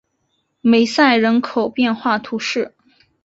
[0.61, 2.73] 梅塞人口变化图示